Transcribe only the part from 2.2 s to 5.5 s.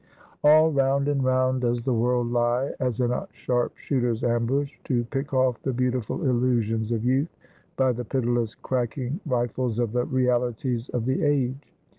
lie as in a sharp shooter's ambush, to pick